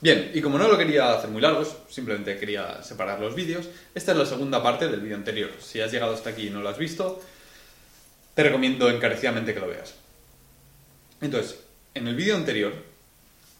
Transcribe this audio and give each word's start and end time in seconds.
Bien, 0.00 0.30
y 0.34 0.40
como 0.42 0.58
no 0.58 0.68
lo 0.68 0.76
quería 0.76 1.14
hacer 1.14 1.30
muy 1.30 1.40
largo, 1.40 1.64
simplemente 1.88 2.38
quería 2.38 2.82
separar 2.82 3.20
los 3.20 3.34
vídeos, 3.34 3.68
esta 3.94 4.12
es 4.12 4.18
la 4.18 4.26
segunda 4.26 4.62
parte 4.62 4.88
del 4.88 5.00
vídeo 5.00 5.16
anterior. 5.16 5.50
Si 5.60 5.80
has 5.80 5.90
llegado 5.90 6.14
hasta 6.14 6.30
aquí 6.30 6.48
y 6.48 6.50
no 6.50 6.60
lo 6.60 6.68
has 6.68 6.78
visto, 6.78 7.22
te 8.34 8.42
recomiendo 8.42 8.90
encarecidamente 8.90 9.54
que 9.54 9.60
lo 9.60 9.68
veas. 9.68 9.94
Entonces, 11.20 11.64
en 11.94 12.08
el 12.08 12.16
vídeo 12.16 12.36
anterior 12.36 12.74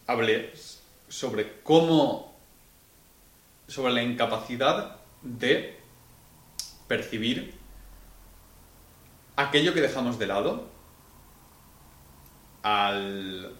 hablé 0.05 0.53
sobre 1.07 1.61
cómo, 1.63 2.37
sobre 3.67 3.93
la 3.93 4.03
incapacidad 4.03 4.97
de 5.23 5.79
percibir 6.87 7.55
aquello 9.35 9.73
que 9.73 9.81
dejamos 9.81 10.19
de 10.19 10.27
lado 10.27 10.69
al, 12.61 13.55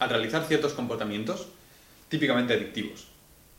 al 0.00 0.08
realizar 0.08 0.44
ciertos 0.44 0.72
comportamientos 0.72 1.46
típicamente 2.08 2.54
adictivos, 2.54 3.06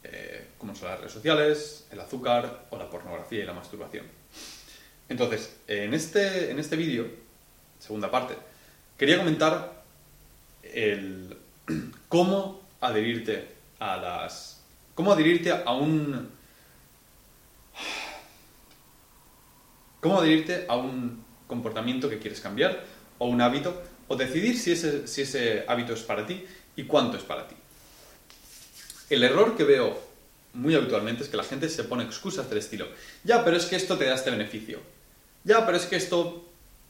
eh, 0.04 0.48
como 0.58 0.76
son 0.76 0.90
las 0.90 1.00
redes 1.00 1.14
sociales, 1.14 1.88
el 1.92 2.00
azúcar 2.00 2.66
o 2.72 2.78
la 2.78 2.90
pornografía 2.90 3.44
y 3.44 3.46
la 3.46 3.54
masturbación. 3.54 4.06
Entonces, 5.08 5.56
en 5.68 5.94
este, 5.94 6.52
en 6.52 6.60
este 6.60 6.76
vídeo, 6.76 7.08
segunda 7.80 8.10
parte, 8.10 8.36
quería 8.98 9.18
comentar 9.18 9.84
el 10.64 11.38
cómo 12.10 12.62
adherirte 12.82 13.48
a 13.80 13.98
las... 13.98 14.62
cómo 14.96 15.14
adherirte 15.14 15.52
a 15.52 15.74
un... 15.74 16.30
cómo 20.00 20.18
adherirte 20.18 20.66
a 20.68 20.76
un 20.76 21.24
comportamiento 21.46 22.10
que 22.10 22.18
quieres 22.18 22.42
cambiar 22.42 22.84
o 23.20 23.28
un 23.28 23.42
hábito 23.42 23.84
o 24.12 24.18
decidir 24.18 24.60
si 24.60 24.74
ese, 24.74 25.64
hábito 25.70 25.94
es 25.94 26.02
para 26.02 26.28
ti 26.28 26.46
y 26.76 26.84
cuánto 26.84 27.16
es 27.16 27.24
para 27.24 27.48
ti. 27.48 27.56
El 29.10 29.24
error 29.24 29.56
que 29.56 29.64
veo 29.64 29.98
muy 30.54 30.76
habitualmente 30.76 31.24
es 31.24 31.30
que 31.30 31.38
la 31.38 31.46
gente 31.46 31.70
se 31.70 31.86
pone 31.86 32.04
excusas 32.04 32.50
del 32.50 32.58
estilo, 32.58 32.90
ya, 33.24 33.46
pero 33.46 33.56
es 33.56 33.66
que 33.66 33.78
esto 33.78 33.98
te 33.98 34.04
da 34.04 34.16
este 34.16 34.30
beneficio, 34.30 34.82
ya, 35.46 35.66
pero 35.66 35.78
es 35.78 35.86
que 35.86 35.96
esto 35.96 36.46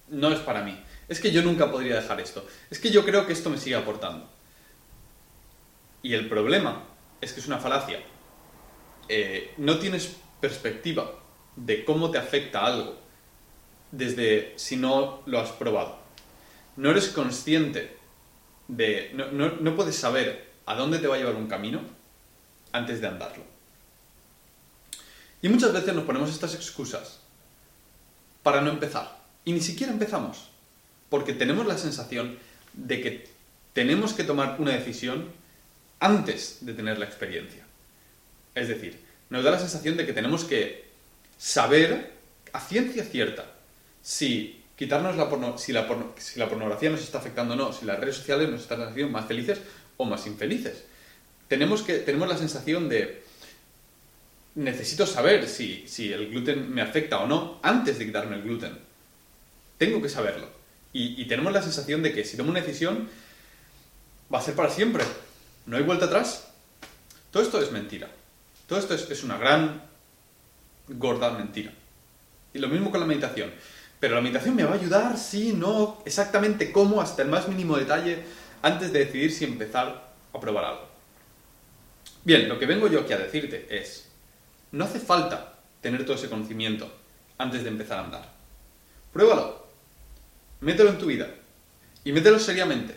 no 0.07 0.33
es 0.33 0.39
para 0.39 0.63
mí, 0.63 0.83
es 1.07 1.19
que 1.19 1.31
yo 1.31 1.43
nunca 1.43 1.69
podría 1.69 1.93
dejar 1.93 2.19
esto, 2.19 2.43
es 2.71 2.79
que 2.79 2.89
yo 2.89 3.05
creo 3.05 3.27
que 3.27 3.33
esto 3.33 3.51
me 3.51 3.59
sigue 3.59 3.75
aportando. 3.75 4.27
Y 6.01 6.15
el 6.15 6.27
problema 6.27 6.83
es 7.21 7.33
que 7.33 7.39
es 7.39 7.45
una 7.45 7.59
falacia. 7.59 7.99
Eh, 9.09 9.53
no 9.57 9.77
tienes 9.77 10.15
perspectiva 10.39 11.19
de 11.55 11.85
cómo 11.85 12.09
te 12.09 12.17
afecta 12.17 12.65
algo 12.65 12.97
desde 13.91 14.53
si 14.55 14.75
no 14.75 15.21
lo 15.27 15.39
has 15.39 15.51
probado. 15.51 16.00
No 16.81 16.89
eres 16.89 17.09
consciente 17.09 17.95
de... 18.67 19.11
No, 19.13 19.31
no 19.31 19.75
puedes 19.75 19.95
saber 19.95 20.49
a 20.65 20.73
dónde 20.73 20.97
te 20.97 21.05
va 21.05 21.13
a 21.13 21.19
llevar 21.19 21.35
un 21.35 21.47
camino 21.47 21.79
antes 22.71 22.99
de 23.01 23.07
andarlo. 23.07 23.43
Y 25.43 25.49
muchas 25.49 25.73
veces 25.73 25.93
nos 25.93 26.05
ponemos 26.05 26.31
estas 26.31 26.55
excusas 26.55 27.19
para 28.41 28.61
no 28.61 28.71
empezar. 28.71 29.21
Y 29.45 29.53
ni 29.53 29.61
siquiera 29.61 29.93
empezamos. 29.93 30.49
Porque 31.11 31.33
tenemos 31.33 31.67
la 31.67 31.77
sensación 31.77 32.39
de 32.73 32.99
que 32.99 33.29
tenemos 33.73 34.13
que 34.13 34.23
tomar 34.23 34.55
una 34.57 34.71
decisión 34.71 35.27
antes 35.99 36.65
de 36.65 36.73
tener 36.73 36.97
la 36.97 37.05
experiencia. 37.05 37.63
Es 38.55 38.69
decir, 38.69 38.99
nos 39.29 39.43
da 39.43 39.51
la 39.51 39.59
sensación 39.59 39.97
de 39.97 40.07
que 40.07 40.13
tenemos 40.13 40.45
que 40.45 40.89
saber 41.37 42.11
a 42.53 42.59
ciencia 42.59 43.03
cierta 43.03 43.45
si 44.01 44.60
quitarnos 44.81 45.15
la, 45.15 45.25
la 45.25 45.55
si 46.17 46.39
la 46.39 46.49
pornografía 46.49 46.89
nos 46.89 47.01
está 47.01 47.19
afectando 47.19 47.53
o 47.53 47.55
no, 47.55 47.71
si 47.71 47.85
las 47.85 47.99
redes 47.99 48.15
sociales 48.15 48.49
nos 48.49 48.61
están 48.61 48.81
haciendo 48.81 49.13
más 49.13 49.27
felices 49.27 49.61
o 49.97 50.05
más 50.05 50.25
infelices. 50.25 50.85
Tenemos, 51.47 51.83
que, 51.83 51.99
tenemos 51.99 52.27
la 52.27 52.35
sensación 52.35 52.89
de 52.89 53.23
necesito 54.55 55.05
saber 55.05 55.47
si, 55.47 55.87
si 55.87 56.11
el 56.11 56.31
gluten 56.31 56.73
me 56.73 56.81
afecta 56.81 57.19
o 57.19 57.27
no 57.27 57.59
antes 57.61 57.99
de 57.99 58.07
quitarme 58.07 58.37
el 58.37 58.41
gluten. 58.41 58.75
Tengo 59.77 60.01
que 60.01 60.09
saberlo. 60.09 60.47
Y, 60.93 61.21
y 61.21 61.25
tenemos 61.25 61.53
la 61.53 61.61
sensación 61.61 62.01
de 62.01 62.11
que 62.11 62.25
si 62.25 62.35
tomo 62.35 62.49
una 62.49 62.61
decisión 62.61 63.07
va 64.33 64.39
a 64.39 64.41
ser 64.41 64.55
para 64.55 64.71
siempre. 64.71 65.03
No 65.67 65.77
hay 65.77 65.83
vuelta 65.83 66.05
atrás. 66.05 66.47
Todo 67.29 67.43
esto 67.43 67.61
es 67.61 67.71
mentira. 67.71 68.09
Todo 68.65 68.79
esto 68.79 68.95
es, 68.95 69.11
es 69.11 69.23
una 69.23 69.37
gran, 69.37 69.83
gorda 70.87 71.29
mentira. 71.29 71.71
Y 72.51 72.57
lo 72.57 72.67
mismo 72.67 72.89
con 72.89 72.99
la 72.99 73.05
meditación. 73.05 73.51
Pero 74.01 74.15
la 74.15 74.21
meditación 74.21 74.55
me 74.55 74.63
va 74.63 74.71
a 74.71 74.79
ayudar, 74.79 75.15
sí, 75.15 75.53
no, 75.55 76.01
exactamente 76.05 76.71
cómo, 76.71 77.01
hasta 77.01 77.21
el 77.21 77.29
más 77.29 77.47
mínimo 77.47 77.77
detalle, 77.77 78.23
antes 78.63 78.91
de 78.91 79.05
decidir 79.05 79.31
si 79.31 79.45
empezar 79.45 80.11
a 80.33 80.39
probar 80.39 80.65
algo. 80.65 80.89
Bien, 82.23 82.49
lo 82.49 82.57
que 82.57 82.65
vengo 82.65 82.87
yo 82.87 83.01
aquí 83.01 83.13
a 83.13 83.19
decirte 83.19 83.67
es, 83.69 84.09
no 84.71 84.85
hace 84.85 84.99
falta 84.99 85.53
tener 85.81 86.03
todo 86.03 86.15
ese 86.15 86.29
conocimiento 86.29 86.91
antes 87.37 87.61
de 87.61 87.69
empezar 87.69 87.99
a 87.99 88.05
andar. 88.05 88.33
Pruébalo. 89.13 89.67
Mételo 90.61 90.89
en 90.89 90.97
tu 90.97 91.05
vida. 91.05 91.27
Y 92.03 92.11
mételo 92.11 92.39
seriamente. 92.39 92.95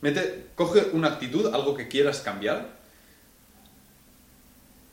Mete, 0.00 0.46
coge 0.54 0.90
una 0.92 1.08
actitud, 1.08 1.52
algo 1.52 1.74
que 1.74 1.88
quieras 1.88 2.20
cambiar, 2.20 2.68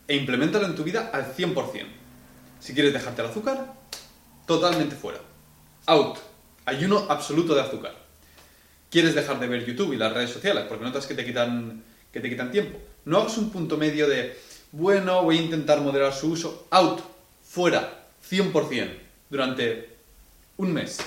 e 0.08 0.16
implementalo 0.16 0.66
en 0.66 0.76
tu 0.76 0.84
vida 0.84 1.12
al 1.14 1.32
100%. 1.36 1.86
Si 2.60 2.74
quieres 2.74 2.92
dejarte 2.92 3.22
el 3.22 3.28
azúcar, 3.28 3.72
totalmente 4.48 4.96
fuera. 4.96 5.20
Out. 5.86 6.18
Ayuno 6.66 7.06
absoluto 7.10 7.54
de 7.54 7.62
azúcar. 7.62 7.94
¿Quieres 8.90 9.16
dejar 9.16 9.40
de 9.40 9.48
ver 9.48 9.66
YouTube 9.66 9.94
y 9.94 9.98
las 9.98 10.14
redes 10.14 10.30
sociales 10.30 10.66
porque 10.70 10.86
notas 10.86 11.08
que 11.08 11.16
te 11.16 11.26
quitan, 11.26 11.84
que 12.12 12.20
te 12.20 12.30
quitan 12.30 12.52
tiempo? 12.52 12.80
No 13.06 13.18
hagas 13.18 13.38
un 13.38 13.50
punto 13.50 13.76
medio 13.76 14.08
de, 14.08 14.40
bueno, 14.72 15.24
voy 15.24 15.40
a 15.40 15.42
intentar 15.42 15.82
moderar 15.82 16.14
su 16.14 16.32
uso. 16.32 16.68
Out. 16.72 17.02
Fuera. 17.44 18.08
100%. 18.30 18.98
Durante 19.30 19.98
un 20.58 20.72
mes. 20.72 21.00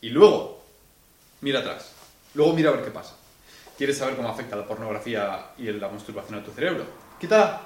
Y 0.00 0.10
luego, 0.10 0.62
mira 1.40 1.60
atrás. 1.60 1.92
Luego 2.34 2.52
mira 2.52 2.70
a 2.70 2.74
ver 2.74 2.84
qué 2.84 2.90
pasa. 2.90 3.16
¿Quieres 3.78 3.96
saber 3.96 4.16
cómo 4.16 4.28
afecta 4.28 4.56
la 4.56 4.66
pornografía 4.66 5.52
y 5.56 5.70
la 5.70 5.88
masturbación 5.88 6.38
a 6.38 6.44
tu 6.44 6.50
cerebro? 6.50 6.84
Quítala. 7.20 7.62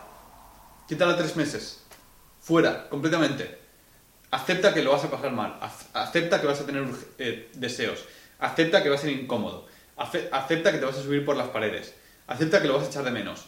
Quítala 0.87 1.17
tres 1.17 1.35
meses. 1.37 1.81
Fuera, 2.41 2.89
completamente. 2.89 3.62
Acepta 4.33 4.73
que 4.73 4.83
lo 4.83 4.93
vas 4.93 5.05
a 5.05 5.11
pasar 5.11 5.31
mal. 5.31 5.59
Acepta 5.93 6.41
que 6.41 6.47
vas 6.47 6.59
a 6.59 6.65
tener 6.65 6.85
eh, 7.19 7.51
deseos. 7.53 8.07
Acepta 8.39 8.83
que 8.83 8.89
va 8.89 8.95
a 8.95 8.99
ser 8.99 9.11
incómodo. 9.11 9.67
Acepta 9.97 10.73
que 10.73 10.79
te 10.79 10.85
vas 10.87 10.97
a 10.97 11.03
subir 11.03 11.23
por 11.23 11.37
las 11.37 11.49
paredes. 11.49 11.95
Acepta 12.27 12.63
que 12.63 12.67
lo 12.67 12.75
vas 12.75 12.85
a 12.85 12.89
echar 12.89 13.05
de 13.05 13.11
menos. 13.11 13.45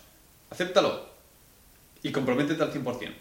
Acéptalo. 0.50 1.09
Y 2.03 2.12
comprométete 2.12 2.62
al 2.62 2.71
100%. 2.71 3.15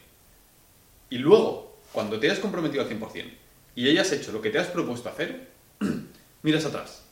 Y 1.09 1.19
luego, 1.19 1.79
cuando 1.93 2.19
te 2.19 2.27
hayas 2.27 2.39
comprometido 2.39 2.83
al 2.83 2.89
100% 2.89 3.31
y 3.75 3.89
hayas 3.89 4.11
hecho 4.11 4.33
lo 4.33 4.41
que 4.41 4.49
te 4.49 4.59
has 4.59 4.67
propuesto 4.67 5.07
hacer, 5.07 5.47
miras 6.41 6.65
atrás. 6.65 7.03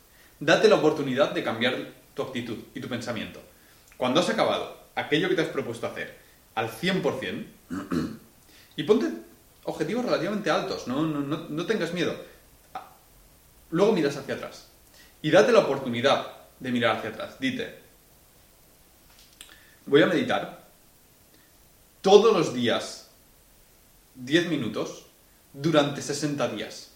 Date 0.42 0.68
la 0.68 0.76
oportunidad 0.76 1.32
de 1.32 1.46
cambiar 1.46 1.94
tu 2.14 2.24
actitud 2.24 2.58
y 2.76 2.82
tu 2.82 2.90
pensamiento. 2.90 3.42
Cuando 3.96 4.20
has 4.20 4.30
acabado 4.30 4.78
aquello 4.96 5.30
que 5.30 5.36
te 5.36 5.44
has 5.44 5.48
propuesto 5.48 5.88
hacer 5.88 6.18
al 6.56 6.70
100%, 6.70 7.46
y 8.76 8.84
ponte 8.84 9.31
objetivos 9.64 10.06
relativamente 10.06 10.50
altos, 10.50 10.88
no, 10.88 11.04
no, 11.04 11.66
tengas 11.66 11.94
miedo. 11.94 12.16
Luego 13.70 13.94
miras 13.94 14.18
hacia 14.18 14.36
atrás. 14.36 14.68
Y 15.22 15.32
date 15.32 15.52
la 15.52 15.60
oportunidad 15.60 16.28
de 16.60 16.72
mirar 16.72 16.98
hacia 16.98 17.12
atrás. 17.12 17.40
Dite, 17.40 17.80
voy 19.86 20.02
a 20.02 20.08
meditar 20.08 20.68
todos 22.02 22.36
los 22.36 22.54
días 22.54 23.10
10 24.16 24.50
minutos 24.50 25.06
durante 25.54 26.02
60 26.02 26.48
días. 26.50 26.92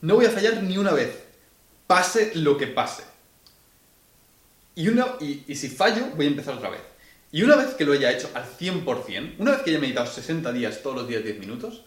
No 0.00 0.16
voy 0.16 0.26
a 0.26 0.30
fallar 0.30 0.62
ni 0.62 0.78
una 0.78 0.92
vez, 0.92 1.24
pase 1.86 2.32
lo 2.34 2.56
que 2.56 2.66
pase. 2.66 3.04
Y, 4.74 4.88
una, 4.88 5.06
y, 5.20 5.44
y 5.46 5.54
si 5.54 5.68
fallo, 5.68 6.06
voy 6.16 6.26
a 6.26 6.28
empezar 6.28 6.54
otra 6.54 6.70
vez. 6.70 6.80
Y 7.32 7.42
una 7.42 7.56
vez 7.56 7.74
que 7.74 7.84
lo 7.84 7.92
haya 7.92 8.12
hecho 8.12 8.30
al 8.34 8.44
100%, 8.44 9.36
una 9.38 9.52
vez 9.52 9.62
que 9.62 9.70
haya 9.70 9.78
meditado 9.78 10.06
60 10.06 10.52
días 10.52 10.82
todos 10.82 10.96
los 10.96 11.08
días 11.08 11.24
10 11.24 11.38
minutos, 11.38 11.84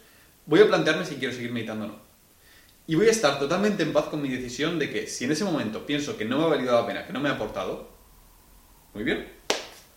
voy 0.50 0.60
a 0.60 0.66
plantearme 0.66 1.06
si 1.06 1.14
quiero 1.14 1.32
seguir 1.32 1.52
meditando 1.52 1.84
o 1.84 1.88
no. 1.88 1.94
Y 2.88 2.96
voy 2.96 3.06
a 3.06 3.12
estar 3.12 3.38
totalmente 3.38 3.84
en 3.84 3.92
paz 3.92 4.06
con 4.06 4.20
mi 4.20 4.28
decisión 4.28 4.80
de 4.80 4.90
que 4.90 5.06
si 5.06 5.24
en 5.24 5.30
ese 5.30 5.44
momento 5.44 5.86
pienso 5.86 6.16
que 6.16 6.24
no 6.24 6.38
me 6.38 6.44
ha 6.44 6.48
valido 6.48 6.74
la 6.74 6.84
pena, 6.84 7.06
que 7.06 7.12
no 7.12 7.20
me 7.20 7.28
ha 7.28 7.34
aportado, 7.34 7.88
muy 8.92 9.04
bien, 9.04 9.28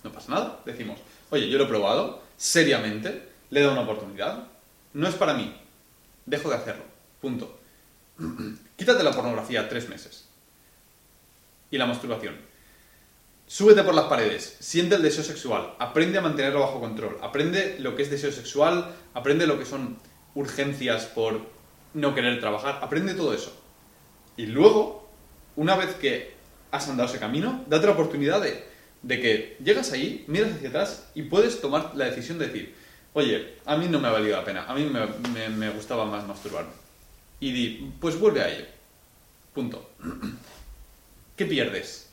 no 0.04 0.12
pasa 0.12 0.32
nada. 0.32 0.62
Decimos, 0.64 1.00
oye, 1.32 1.50
yo 1.50 1.58
lo 1.58 1.64
he 1.64 1.68
probado, 1.68 2.22
seriamente, 2.38 3.30
le 3.50 3.60
he 3.60 3.64
dado 3.64 3.74
una 3.74 3.82
oportunidad, 3.82 4.48
no 4.94 5.08
es 5.08 5.16
para 5.16 5.34
mí, 5.34 5.60
dejo 6.28 6.52
de 6.52 6.56
hacerlo, 6.56 6.84
punto. 7.20 7.60
Quítate 8.78 9.04
la 9.04 9.12
pornografía 9.12 9.68
tres 9.68 9.90
meses. 9.90 10.30
Y 11.72 11.80
la 11.80 11.88
masturbación. 11.88 12.38
Súbete 13.48 13.82
por 13.82 13.96
las 13.96 14.06
paredes, 14.06 14.56
siente 14.60 14.94
el 14.94 15.02
deseo 15.02 15.24
sexual, 15.24 15.74
aprende 15.80 16.20
a 16.20 16.22
mantenerlo 16.22 16.60
bajo 16.60 16.80
control, 16.80 17.18
aprende 17.24 17.78
lo 17.80 17.96
que 17.96 18.04
es 18.04 18.12
deseo 18.12 18.32
sexual, 18.32 18.96
aprende 19.16 19.48
lo 19.48 19.58
que 19.58 19.66
son 19.66 19.98
urgencias 20.36 21.06
por 21.06 21.42
no 21.94 22.16
querer 22.16 22.40
trabajar, 22.40 22.80
aprende 22.82 23.14
todo 23.14 23.34
eso. 23.34 23.54
Y 24.38 24.48
luego, 24.48 25.08
una 25.56 25.76
vez 25.76 25.94
que 25.96 26.34
has 26.72 26.88
andado 26.90 27.08
ese 27.10 27.20
camino, 27.20 27.64
date 27.68 27.86
la 27.86 27.92
oportunidad 27.94 28.42
de, 28.42 28.64
de 29.04 29.22
que 29.22 29.58
llegas 29.64 29.92
ahí, 29.92 30.26
miras 30.28 30.54
hacia 30.54 30.70
atrás 30.70 31.10
y 31.14 31.24
puedes 31.24 31.62
tomar 31.62 31.92
la 31.96 32.06
decisión 32.06 32.40
de 32.40 32.48
decir, 32.48 32.76
oye, 33.14 33.56
a 33.66 33.78
mí 33.78 33.88
no 33.88 34.00
me 34.00 34.08
ha 34.08 34.12
valido 34.12 34.36
la 34.36 34.44
pena, 34.46 34.66
a 34.68 34.74
mí 34.74 34.86
me, 34.86 35.50
me- 35.50 35.70
gustaba 35.70 36.06
más 36.06 36.26
masturbarme. 36.26 36.72
Y 37.40 37.52
di, 37.52 37.92
pues 38.00 38.18
vuelve 38.20 38.42
a 38.42 38.50
ello. 38.50 38.66
Punto. 39.54 39.88
¿Qué 41.38 41.46
pierdes? 41.46 42.08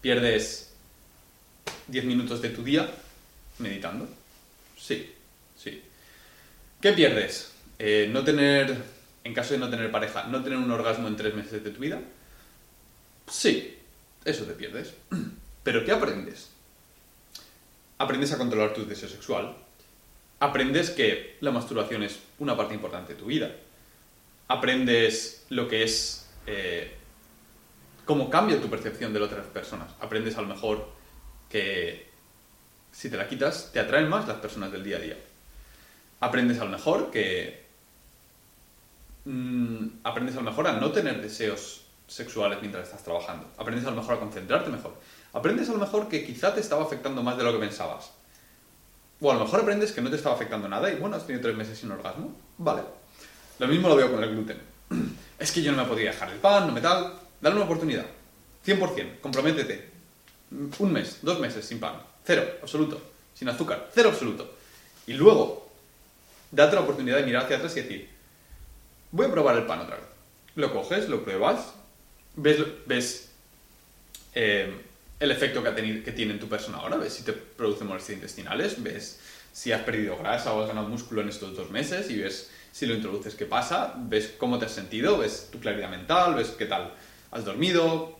¿Pierdes 0.00 0.72
10 1.88 2.04
minutos 2.06 2.40
de 2.42 2.50
tu 2.50 2.62
día 2.64 2.90
meditando? 3.58 4.08
Sí. 4.78 5.14
¿Qué 6.80 6.92
pierdes? 6.92 7.52
Eh, 7.78 8.08
no 8.10 8.24
tener, 8.24 8.76
en 9.24 9.34
caso 9.34 9.52
de 9.54 9.60
no 9.60 9.68
tener 9.68 9.90
pareja, 9.90 10.24
no 10.24 10.42
tener 10.42 10.58
un 10.58 10.70
orgasmo 10.70 11.08
en 11.08 11.16
tres 11.16 11.34
meses 11.34 11.62
de 11.62 11.70
tu 11.70 11.80
vida. 11.80 12.00
Sí, 13.28 13.78
eso 14.24 14.44
te 14.44 14.54
pierdes. 14.54 14.94
Pero 15.62 15.84
¿qué 15.84 15.92
aprendes? 15.92 16.50
Aprendes 17.98 18.32
a 18.32 18.38
controlar 18.38 18.72
tu 18.72 18.86
deseo 18.86 19.08
sexual. 19.08 19.56
Aprendes 20.40 20.90
que 20.90 21.36
la 21.40 21.50
masturbación 21.50 22.02
es 22.02 22.18
una 22.38 22.56
parte 22.56 22.74
importante 22.74 23.12
de 23.12 23.18
tu 23.18 23.26
vida. 23.26 23.50
Aprendes 24.48 25.44
lo 25.50 25.68
que 25.68 25.82
es... 25.82 26.28
eh, 26.46 26.96
cómo 28.06 28.30
cambia 28.30 28.60
tu 28.60 28.70
percepción 28.70 29.12
de 29.12 29.20
las 29.20 29.30
otras 29.30 29.46
personas. 29.48 29.92
Aprendes 30.00 30.36
a 30.36 30.40
lo 30.40 30.48
mejor 30.48 30.88
que 31.50 32.08
si 32.90 33.10
te 33.10 33.16
la 33.16 33.28
quitas, 33.28 33.70
te 33.72 33.80
atraen 33.80 34.08
más 34.08 34.26
las 34.26 34.38
personas 34.38 34.72
del 34.72 34.82
día 34.82 34.96
a 34.96 35.00
día. 35.00 35.16
Aprendes 36.20 36.60
a 36.60 36.64
lo 36.64 36.70
mejor 36.70 37.10
que... 37.10 37.64
mm, 39.24 39.86
aprendes 40.04 40.36
a 40.36 40.40
lo 40.40 40.44
mejor 40.44 40.66
a 40.68 40.72
no 40.72 40.92
tener 40.92 41.20
deseos 41.20 41.86
sexuales 42.06 42.58
mientras 42.60 42.84
estás 42.84 43.02
trabajando. 43.02 43.46
Aprendes 43.56 43.86
a 43.86 43.90
lo 43.90 43.96
mejor 43.96 44.16
a 44.16 44.20
concentrarte 44.20 44.70
mejor. 44.70 44.94
Aprendes 45.32 45.68
a 45.68 45.72
lo 45.72 45.78
mejor 45.78 46.08
que 46.08 46.24
quizá 46.24 46.54
te 46.54 46.60
estaba 46.60 46.82
afectando 46.82 47.22
más 47.22 47.36
de 47.36 47.44
lo 47.44 47.52
que 47.52 47.58
pensabas. 47.58 48.12
O 49.20 49.30
a 49.30 49.34
lo 49.34 49.44
mejor 49.44 49.60
aprendes 49.60 49.92
que 49.92 50.00
no 50.00 50.10
te 50.10 50.16
estaba 50.16 50.34
afectando 50.34 50.68
nada 50.68 50.90
y 50.90 50.96
bueno, 50.96 51.16
has 51.16 51.26
tenido 51.26 51.42
tres 51.42 51.56
meses 51.56 51.78
sin 51.78 51.90
orgasmo. 51.90 52.34
Vale. 52.58 52.82
Lo 53.58 53.66
mismo 53.68 53.88
lo 53.88 53.96
veo 53.96 54.10
con 54.10 54.22
el 54.22 54.30
gluten. 54.30 54.60
Es 55.38 55.52
que 55.52 55.62
yo 55.62 55.72
no 55.72 55.82
me 55.82 55.88
podía 55.88 56.10
dejar 56.10 56.30
el 56.30 56.38
pan, 56.38 56.66
no 56.66 56.72
me 56.72 56.82
tal. 56.82 57.14
Dale 57.40 57.56
una 57.56 57.64
oportunidad. 57.64 58.04
100%. 58.66 59.20
Comprométete. 59.20 59.88
Un 60.50 60.92
mes, 60.92 61.18
dos 61.22 61.40
meses 61.40 61.64
sin 61.64 61.80
pan. 61.80 61.94
Cero, 62.24 62.44
absoluto. 62.62 63.00
Sin 63.32 63.48
azúcar. 63.48 63.88
Cero 63.94 64.10
absoluto. 64.10 64.52
Y 65.06 65.14
luego, 65.14 65.59
date 66.50 66.74
la 66.74 66.82
oportunidad 66.82 67.16
de 67.16 67.24
mirar 67.24 67.44
hacia 67.44 67.56
atrás 67.56 67.76
y 67.76 67.82
decir, 67.82 68.08
voy 69.12 69.26
a 69.26 69.30
probar 69.30 69.56
el 69.56 69.66
pan 69.66 69.80
otra 69.80 69.96
vez. 69.96 70.04
Lo 70.56 70.72
coges, 70.72 71.08
lo 71.08 71.24
pruebas, 71.24 71.72
ves, 72.36 72.58
ves 72.86 73.30
eh, 74.34 74.72
el 75.18 75.30
efecto 75.30 75.62
que, 75.62 75.68
ha 75.68 75.74
tenido, 75.74 76.02
que 76.04 76.12
tiene 76.12 76.32
en 76.32 76.40
tu 76.40 76.48
persona 76.48 76.78
ahora, 76.78 76.96
ves 76.96 77.12
si 77.12 77.22
te 77.22 77.32
produce 77.32 77.84
molestias 77.84 78.16
intestinales, 78.16 78.82
ves 78.82 79.20
si 79.52 79.72
has 79.72 79.82
perdido 79.82 80.16
grasa 80.16 80.52
o 80.52 80.62
has 80.62 80.68
ganado 80.68 80.88
músculo 80.88 81.22
en 81.22 81.28
estos 81.28 81.56
dos 81.56 81.70
meses 81.70 82.10
y 82.10 82.18
ves 82.18 82.50
si 82.72 82.86
lo 82.86 82.94
introduces 82.94 83.34
qué 83.34 83.46
pasa, 83.46 83.94
ves 83.96 84.34
cómo 84.38 84.58
te 84.58 84.66
has 84.66 84.72
sentido, 84.72 85.18
ves 85.18 85.48
tu 85.50 85.58
claridad 85.60 85.90
mental, 85.90 86.34
ves 86.34 86.50
qué 86.50 86.66
tal 86.66 86.94
has 87.30 87.44
dormido. 87.44 88.18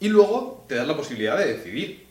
Y 0.00 0.08
luego 0.08 0.64
te 0.68 0.74
das 0.74 0.86
la 0.86 0.96
posibilidad 0.96 1.38
de 1.38 1.54
decidir. 1.54 2.06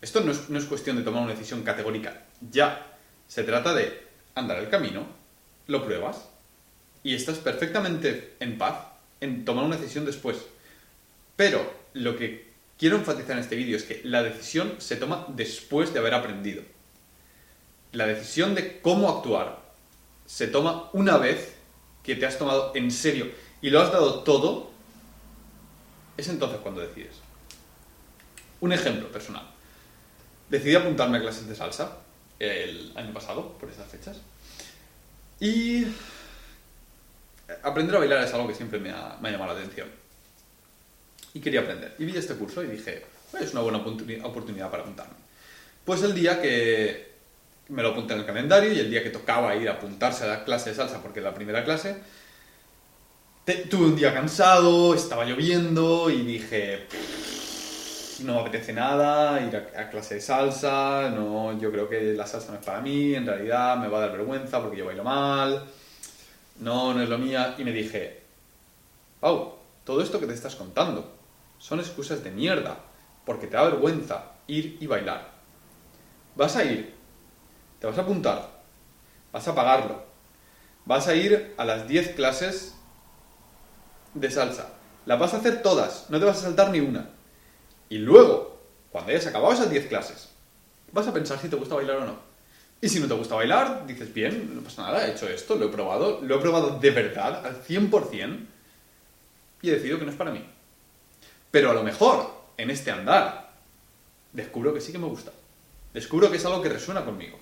Esto 0.00 0.20
no 0.20 0.32
es, 0.32 0.48
no 0.48 0.58
es 0.58 0.64
cuestión 0.64 0.96
de 0.96 1.02
tomar 1.02 1.22
una 1.22 1.32
decisión 1.32 1.62
categórica 1.62 2.24
ya. 2.50 2.86
Se 3.26 3.44
trata 3.44 3.74
de 3.74 4.07
andar 4.38 4.58
el 4.58 4.68
camino, 4.68 5.06
lo 5.66 5.84
pruebas 5.84 6.28
y 7.02 7.14
estás 7.14 7.38
perfectamente 7.38 8.36
en 8.40 8.58
paz 8.58 8.76
en 9.20 9.44
tomar 9.44 9.64
una 9.64 9.76
decisión 9.76 10.04
después. 10.04 10.38
Pero 11.36 11.72
lo 11.94 12.16
que 12.16 12.48
quiero 12.78 12.96
enfatizar 12.96 13.32
en 13.32 13.38
este 13.38 13.56
vídeo 13.56 13.76
es 13.76 13.84
que 13.84 14.00
la 14.04 14.22
decisión 14.22 14.74
se 14.78 14.96
toma 14.96 15.26
después 15.28 15.92
de 15.92 16.00
haber 16.00 16.14
aprendido. 16.14 16.62
La 17.92 18.06
decisión 18.06 18.54
de 18.54 18.80
cómo 18.80 19.08
actuar 19.08 19.60
se 20.26 20.46
toma 20.46 20.90
una 20.92 21.16
vez 21.16 21.54
que 22.02 22.16
te 22.16 22.26
has 22.26 22.38
tomado 22.38 22.72
en 22.74 22.90
serio 22.90 23.30
y 23.60 23.70
lo 23.70 23.80
has 23.80 23.92
dado 23.92 24.22
todo, 24.22 24.70
es 26.16 26.28
entonces 26.28 26.60
cuando 26.60 26.80
decides. 26.80 27.16
Un 28.60 28.72
ejemplo 28.72 29.10
personal. 29.10 29.46
Decidí 30.48 30.74
apuntarme 30.74 31.18
a 31.18 31.20
clases 31.20 31.46
de 31.46 31.54
salsa 31.54 31.98
el 32.38 32.92
año 32.96 33.12
pasado, 33.12 33.52
por 33.58 33.70
esas 33.70 33.88
fechas. 33.88 34.18
Y 35.40 35.86
aprender 37.62 37.96
a 37.96 37.98
bailar 38.00 38.22
es 38.24 38.32
algo 38.34 38.48
que 38.48 38.54
siempre 38.54 38.78
me 38.78 38.90
ha, 38.90 39.18
llamado 39.22 39.54
la 39.54 39.60
atención. 39.60 39.88
Y 41.34 41.40
quería 41.40 41.60
aprender. 41.60 41.94
Y 41.98 42.04
vi 42.04 42.16
este 42.16 42.34
curso 42.34 42.62
y 42.62 42.68
dije, 42.68 43.04
"Pues 43.30 43.44
es 43.44 43.52
una 43.52 43.62
buena 43.62 43.84
oportuni- 43.84 44.22
oportunidad 44.24 44.70
para 44.70 44.82
apuntarme. 44.82 45.14
Pues 45.84 46.02
el 46.02 46.14
día 46.14 46.40
que 46.40 47.08
me 47.68 47.82
lo 47.82 47.90
apunté 47.90 48.14
en 48.14 48.20
el 48.20 48.26
calendario 48.26 48.72
y 48.72 48.78
el 48.78 48.90
día 48.90 49.02
que 49.02 49.10
tocaba 49.10 49.54
ir 49.56 49.68
a 49.68 49.72
apuntarse 49.72 50.24
a 50.24 50.28
la 50.28 50.44
clase 50.44 50.70
de 50.70 50.76
salsa, 50.76 51.02
porque 51.02 51.20
la 51.20 51.34
primera 51.34 51.64
clase, 51.64 51.96
tuve 53.70 53.86
un 53.86 53.96
día 53.96 54.12
cansado, 54.12 54.94
estaba 54.94 55.24
lloviendo 55.24 56.10
y 56.10 56.22
dije, 56.22 56.86
no 58.20 58.34
me 58.34 58.40
apetece 58.40 58.72
nada 58.72 59.40
ir 59.40 59.54
a, 59.56 59.80
a 59.80 59.90
clase 59.90 60.16
de 60.16 60.20
salsa, 60.20 61.10
no, 61.10 61.58
yo 61.58 61.70
creo 61.70 61.88
que 61.88 62.14
la 62.14 62.26
salsa 62.26 62.52
no 62.52 62.58
es 62.58 62.64
para 62.64 62.80
mí, 62.80 63.14
en 63.14 63.26
realidad 63.26 63.76
me 63.76 63.88
va 63.88 63.98
a 63.98 64.00
dar 64.02 64.12
vergüenza 64.12 64.60
porque 64.60 64.76
yo 64.76 64.86
bailo 64.86 65.04
mal, 65.04 65.64
no, 66.60 66.94
no 66.94 67.02
es 67.02 67.08
lo 67.08 67.18
mía, 67.18 67.54
y 67.56 67.64
me 67.64 67.72
dije, 67.72 68.22
Pau, 69.20 69.54
todo 69.84 70.02
esto 70.02 70.20
que 70.20 70.26
te 70.26 70.34
estás 70.34 70.54
contando 70.54 71.12
son 71.58 71.80
excusas 71.80 72.22
de 72.22 72.30
mierda, 72.30 72.76
porque 73.24 73.46
te 73.46 73.56
da 73.56 73.64
vergüenza 73.64 74.32
ir 74.46 74.78
y 74.80 74.86
bailar. 74.86 75.28
Vas 76.36 76.56
a 76.56 76.64
ir, 76.64 76.94
te 77.80 77.86
vas 77.86 77.98
a 77.98 78.02
apuntar, 78.02 78.48
vas 79.32 79.46
a 79.48 79.54
pagarlo, 79.54 80.02
vas 80.84 81.08
a 81.08 81.14
ir 81.14 81.54
a 81.56 81.64
las 81.64 81.88
10 81.88 82.14
clases 82.14 82.74
de 84.14 84.30
salsa, 84.30 84.70
las 85.04 85.18
vas 85.18 85.34
a 85.34 85.38
hacer 85.38 85.62
todas, 85.62 86.06
no 86.10 86.18
te 86.18 86.24
vas 86.24 86.38
a 86.38 86.42
saltar 86.42 86.70
ni 86.70 86.80
una. 86.80 87.17
Y 87.88 87.98
luego, 87.98 88.60
cuando 88.90 89.10
hayas 89.10 89.26
acabado 89.26 89.52
esas 89.52 89.70
10 89.70 89.86
clases, 89.86 90.28
vas 90.92 91.06
a 91.06 91.12
pensar 91.12 91.38
si 91.38 91.48
te 91.48 91.56
gusta 91.56 91.74
bailar 91.74 91.98
o 91.98 92.06
no. 92.06 92.28
Y 92.80 92.88
si 92.88 93.00
no 93.00 93.08
te 93.08 93.14
gusta 93.14 93.34
bailar, 93.34 93.86
dices, 93.86 94.12
bien, 94.12 94.54
no 94.54 94.62
pasa 94.62 94.82
nada, 94.82 95.06
he 95.06 95.12
hecho 95.12 95.28
esto, 95.28 95.56
lo 95.56 95.66
he 95.66 95.68
probado, 95.68 96.20
lo 96.22 96.36
he 96.36 96.40
probado 96.40 96.78
de 96.78 96.90
verdad, 96.90 97.44
al 97.44 97.64
100%, 97.64 98.46
y 99.62 99.68
he 99.68 99.72
decidido 99.72 99.98
que 99.98 100.04
no 100.04 100.12
es 100.12 100.16
para 100.16 100.30
mí. 100.30 100.44
Pero 101.50 101.70
a 101.70 101.74
lo 101.74 101.82
mejor, 101.82 102.30
en 102.56 102.70
este 102.70 102.90
andar, 102.90 103.52
descubro 104.32 104.72
que 104.72 104.80
sí 104.80 104.92
que 104.92 104.98
me 104.98 105.06
gusta. 105.06 105.32
Descubro 105.92 106.30
que 106.30 106.36
es 106.36 106.44
algo 106.44 106.62
que 106.62 106.68
resuena 106.68 107.04
conmigo. 107.04 107.38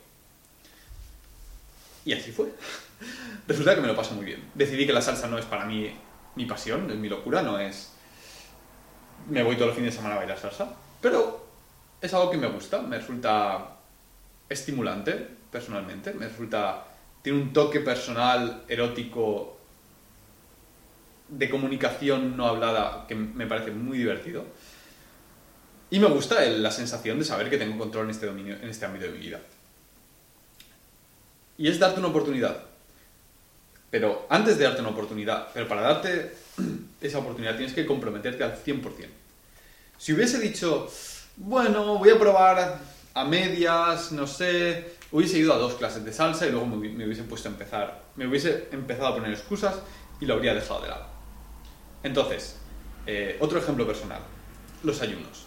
Y 2.05 2.13
así 2.13 2.33
fue. 2.33 2.53
Resulta 3.49 3.75
que 3.75 3.81
me 3.81 3.89
lo 3.89 3.97
paso 3.97 4.15
muy 4.15 4.25
bien. 4.25 4.51
Decidí 4.55 4.87
que 4.87 4.93
la 4.93 5.03
salsa 5.03 5.27
no 5.27 5.39
es 5.39 5.45
para 5.45 5.67
mí 5.67 5.95
mi 6.37 6.47
pasión, 6.47 6.91
es 6.91 6.97
mi 6.97 7.09
locura, 7.09 7.43
no 7.43 7.59
es 7.59 7.91
me 9.29 9.43
voy 9.43 9.55
todos 9.57 9.69
los 9.69 9.77
fines 9.77 9.93
de 9.93 9.97
semana 9.97 10.15
a 10.15 10.19
bailar 10.19 10.39
salsa, 10.39 10.69
pero 11.01 11.47
es 12.01 12.13
algo 12.15 12.31
que 12.31 12.37
me 12.39 12.47
gusta, 12.49 12.81
me 12.83 12.99
resulta 12.99 13.77
estimulante 14.49 15.29
personalmente, 15.51 16.13
me 16.15 16.29
resulta 16.29 16.85
tiene 17.23 17.41
un 17.41 17.53
toque 17.53 17.81
personal 17.81 18.63
erótico 18.69 19.59
de 21.29 21.51
comunicación 21.51 22.37
no 22.37 22.47
hablada 22.47 23.05
que 23.09 23.17
me 23.17 23.47
parece 23.47 23.73
muy 23.73 23.99
divertido. 23.99 24.45
Y 25.91 25.99
me 25.99 26.07
gusta 26.07 26.45
el- 26.45 26.63
la 26.63 26.71
sensación 26.71 27.19
de 27.19 27.25
saber 27.25 27.51
que 27.51 27.59
tengo 27.59 27.79
control 27.79 28.05
en 28.05 28.11
este 28.11 28.27
dominio, 28.27 28.55
en 28.55 28.69
este 28.69 28.85
ámbito 28.87 29.07
de 29.07 29.13
mi 29.13 29.19
vida. 29.19 29.41
Y 31.59 31.69
es 31.69 31.79
darte 31.79 31.99
una 32.01 32.09
oportunidad. 32.11 32.65
Pero 33.97 34.27
antes 34.29 34.59
de 34.59 34.65
darte 34.65 34.83
una 34.83 34.91
oportunidad, 34.91 35.49
pero 35.55 35.67
para 35.67 35.81
darte 35.81 36.35
esa 37.01 37.17
oportunidad 37.19 37.57
tienes 37.57 37.75
que 37.75 37.87
comprometerte 37.87 38.45
al 38.45 38.63
100%. 38.63 38.83
Si 39.97 40.13
hubiese 40.13 40.39
dicho, 40.39 40.93
bueno, 41.39 41.97
voy 41.97 42.11
a 42.11 42.19
probar 42.19 42.79
a 43.15 43.25
medias, 43.25 44.13
no 44.13 44.27
sé, 44.27 44.85
hubiese 45.13 45.39
ido 45.39 45.55
a 45.55 45.57
dos 45.57 45.77
clases 45.77 46.05
de 46.05 46.13
salsa 46.13 46.47
y 46.47 46.51
luego 46.51 46.67
me, 46.67 46.77
hubi- 46.77 46.93
me 46.93 47.07
hubiese 47.07 47.23
puesto 47.23 47.49
a 47.49 47.53
empezar, 47.53 48.03
me 48.17 48.27
hubiese 48.27 48.69
empezado 48.71 49.07
a 49.07 49.15
poner 49.15 49.33
excusas 49.33 49.77
y 50.21 50.27
lo 50.27 50.35
habría 50.35 50.53
dejado 50.53 50.83
de 50.83 50.89
lado. 50.89 51.07
Entonces, 52.03 52.57
eh, 53.07 53.39
otro 53.41 53.59
ejemplo 53.59 53.87
personal, 53.87 54.21
los 54.83 55.01
ayunos. 55.01 55.47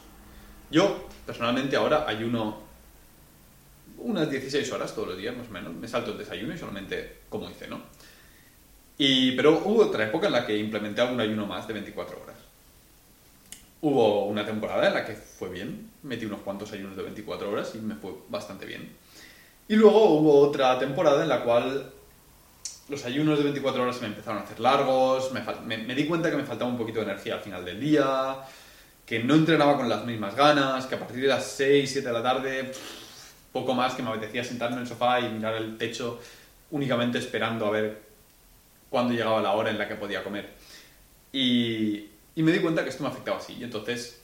Yo, 0.71 1.07
personalmente, 1.23 1.75
ahora 1.75 2.05
ayuno 2.07 2.63
unas 3.99 4.27
16 4.31 4.71
horas 4.71 4.95
todos 4.95 5.09
los 5.09 5.17
días, 5.19 5.37
más 5.37 5.47
o 5.47 5.51
menos. 5.51 5.71
Me 5.75 5.87
salto 5.87 6.13
el 6.13 6.17
desayuno 6.17 6.55
y 6.55 6.57
solamente 6.57 7.19
como 7.29 7.47
y 7.47 7.53
ceno. 7.53 7.81
Pero 8.99 9.61
hubo 9.63 9.83
otra 9.83 10.03
época 10.03 10.27
en 10.27 10.33
la 10.33 10.45
que 10.45 10.57
implementé 10.57 10.99
algún 10.99 11.21
ayuno 11.21 11.45
más 11.45 11.65
de 11.65 11.73
24 11.73 12.21
horas. 12.21 12.35
Hubo 13.81 14.25
una 14.25 14.45
temporada 14.45 14.87
en 14.87 14.93
la 14.93 15.05
que 15.05 15.13
fue 15.13 15.47
bien, 15.47 15.89
metí 16.03 16.25
unos 16.25 16.41
cuantos 16.41 16.73
ayunos 16.73 16.97
de 16.97 17.03
24 17.03 17.49
horas 17.49 17.71
y 17.75 17.77
me 17.77 17.95
fue 17.95 18.11
bastante 18.27 18.65
bien. 18.65 18.93
Y 19.69 19.77
luego 19.77 20.03
hubo 20.09 20.41
otra 20.41 20.77
temporada 20.77 21.23
en 21.23 21.29
la 21.29 21.45
cual 21.45 21.93
los 22.89 23.05
ayunos 23.05 23.37
de 23.37 23.45
24 23.45 23.83
horas 23.83 24.01
me 24.01 24.07
empezaron 24.07 24.39
a 24.39 24.43
hacer 24.43 24.59
largos, 24.59 25.31
me, 25.31 25.95
di 25.95 26.05
cuenta 26.05 26.29
que 26.29 26.35
me 26.35 26.43
faltaba 26.43 26.69
un 26.69 26.77
poquito 26.77 26.99
de 26.99 27.05
energía 27.05 27.35
al 27.35 27.41
final 27.41 27.63
del 27.63 27.79
día, 27.79 28.35
que 29.05 29.23
no 29.23 29.33
entrenaba 29.33 29.77
con 29.77 29.87
las 29.87 30.03
mismas 30.03 30.35
ganas, 30.35 30.87
que 30.87 30.95
a 30.95 30.99
partir 30.99 31.21
de 31.21 31.27
las 31.27 31.45
6, 31.45 31.89
7 31.89 32.05
de 32.05 32.13
la 32.13 32.21
tarde, 32.21 32.71
poco 33.53 33.73
más 33.73 33.93
que 33.93 34.03
me 34.03 34.09
apetecía 34.09 34.43
sentarme 34.43 34.75
en 34.75 34.81
el 34.81 34.87
sofá 34.89 35.21
y 35.21 35.29
mirar 35.29 35.55
el 35.55 35.77
techo 35.77 36.19
únicamente 36.71 37.17
esperando 37.17 37.65
a 37.65 37.69
ver 37.69 38.08
cuándo 38.89 39.13
llegaba 39.13 39.41
la 39.41 39.51
hora 39.53 39.69
en 39.69 39.77
la 39.77 39.87
que 39.87 39.95
podía 39.95 40.23
comer. 40.23 40.49
Y, 41.31 42.07
y 42.35 42.43
me 42.43 42.51
di 42.51 42.59
cuenta 42.59 42.83
que 42.83 42.89
esto 42.89 43.03
me 43.03 43.09
afectaba 43.09 43.37
así. 43.37 43.53
Y 43.59 43.63
entonces 43.63 44.21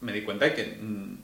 me 0.00 0.12
di 0.12 0.22
cuenta 0.22 0.46
de 0.46 0.54
que 0.54 0.64
mm, 0.80 1.16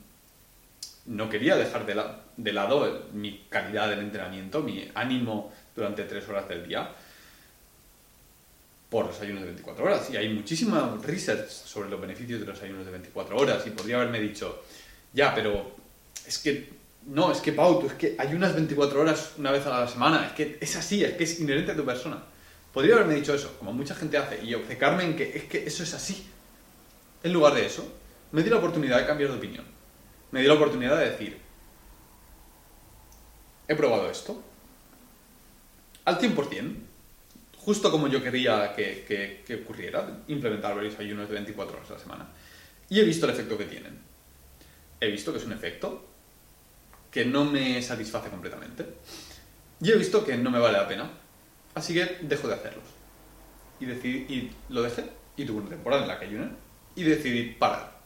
no 1.07 1.29
quería 1.29 1.55
dejar 1.55 1.85
de, 1.85 1.95
la- 1.95 2.21
de 2.37 2.53
lado 2.53 3.05
mi 3.13 3.45
calidad 3.49 3.89
del 3.89 3.99
entrenamiento, 3.99 4.61
mi 4.61 4.89
ánimo 4.93 5.51
durante 5.75 6.03
tres 6.03 6.27
horas 6.29 6.47
del 6.47 6.67
día 6.67 6.89
por 8.89 9.05
los 9.05 9.19
ayunos 9.21 9.41
de 9.41 9.47
24 9.47 9.85
horas. 9.85 10.09
Y 10.11 10.17
hay 10.17 10.29
muchísima 10.29 10.97
research 11.03 11.47
sobre 11.49 11.89
los 11.89 12.01
beneficios 12.01 12.39
de 12.39 12.45
los 12.45 12.61
ayunos 12.61 12.85
de 12.85 12.91
24 12.91 13.37
horas. 13.37 13.65
Y 13.67 13.69
podría 13.71 13.97
haberme 13.97 14.19
dicho, 14.19 14.63
ya, 15.13 15.33
pero 15.35 15.75
es 16.25 16.39
que, 16.39 16.69
no, 17.05 17.31
es 17.31 17.39
que 17.39 17.51
Pau, 17.53 17.79
tú 17.79 17.87
es 17.87 17.93
que 17.93 18.15
ayunas 18.17 18.55
24 18.55 19.01
horas 19.01 19.33
una 19.37 19.51
vez 19.51 19.65
a 19.67 19.79
la 19.81 19.87
semana. 19.87 20.25
Es 20.27 20.31
que 20.33 20.57
es 20.59 20.75
así, 20.75 21.03
es 21.03 21.13
que 21.13 21.23
es 21.23 21.39
inherente 21.39 21.71
a 21.71 21.75
tu 21.75 21.85
persona. 21.85 22.23
Podría 22.73 22.95
haberme 22.95 23.15
dicho 23.15 23.33
eso, 23.33 23.55
como 23.57 23.73
mucha 23.73 23.95
gente 23.95 24.17
hace, 24.17 24.43
y 24.43 24.53
obcecarme 24.53 25.03
en 25.03 25.15
que 25.15 25.37
es 25.37 25.43
que 25.45 25.65
eso 25.65 25.83
es 25.83 25.93
así. 25.93 26.27
En 27.23 27.33
lugar 27.33 27.53
de 27.55 27.65
eso, 27.65 27.91
me 28.31 28.43
di 28.43 28.49
la 28.49 28.57
oportunidad 28.57 28.99
de 28.99 29.05
cambiar 29.07 29.31
de 29.31 29.37
opinión. 29.37 29.65
Me 30.31 30.41
di 30.41 30.47
la 30.47 30.53
oportunidad 30.53 30.97
de 30.97 31.09
decir, 31.09 31.37
he 33.67 33.75
probado 33.75 34.09
esto, 34.09 34.41
al 36.05 36.17
100%, 36.19 36.75
justo 37.57 37.91
como 37.91 38.07
yo 38.07 38.23
quería 38.23 38.73
que, 38.75 39.03
que- 39.07 39.43
que 39.45 39.55
ocurriera, 39.63 40.21
implementar 40.27 40.75
varios 40.75 40.97
ayunos 40.99 41.27
de 41.27 41.35
24 41.35 41.77
horas 41.77 41.89
a 41.91 41.93
la 41.93 41.99
semana. 41.99 42.27
Y 42.89 42.99
he 42.99 43.03
visto 43.03 43.25
el 43.27 43.33
efecto 43.33 43.57
que 43.57 43.65
tienen. 43.65 43.99
He 44.99 45.07
visto 45.11 45.31
que 45.31 45.37
es 45.39 45.45
un 45.45 45.53
efecto 45.53 46.05
que 47.11 47.25
no 47.25 47.45
me 47.45 47.81
satisface 47.81 48.29
completamente. 48.29 48.85
Y 49.81 49.91
he 49.91 49.95
visto 49.95 50.25
que 50.25 50.35
no 50.37 50.49
me 50.51 50.59
vale 50.59 50.77
la 50.77 50.87
pena. 50.87 51.09
Así 51.75 51.93
que 51.93 52.17
dejo 52.21 52.47
de 52.47 52.55
hacerlos. 52.55 52.83
Y, 53.79 53.85
decidí, 53.85 54.51
lo 54.69 54.81
dejé. 54.81 55.05
Y 55.37 55.45
tuve 55.45 55.61
una 55.61 55.69
temporada 55.69 56.03
en 56.03 56.07
la 56.07 56.19
que 56.19 56.25
ayuné. 56.25 56.49
Y 56.95 57.03
decidí 57.03 57.51
parar. 57.53 57.99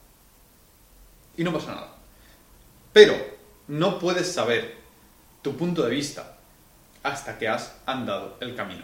Y 1.35 1.43
no 1.43 1.51
pasa 1.51 1.73
nada. 1.73 1.95
Pero 2.91 3.15
no 3.67 3.97
puedes 3.97 4.31
saber 4.31 4.75
tu 5.41 5.57
punto 5.57 5.83
de 5.83 5.89
vista 5.89 6.37
hasta 7.01 7.37
que 7.37 7.47
has 7.47 7.75
andado 7.85 8.37
el 8.39 8.55
camino. 8.55 8.83